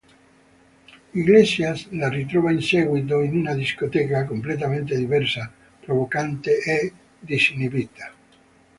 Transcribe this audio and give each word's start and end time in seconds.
Iglesias 1.13 1.85
la 1.91 2.09
ritrova 2.09 2.51
in 2.51 2.59
seguito 2.59 3.21
in 3.21 3.37
una 3.37 3.53
discoteca, 3.53 4.25
completamente 4.25 4.95
diversa, 4.97 5.53
provocante 5.79 6.57
e 6.59 6.93
disinibita. 7.19 8.11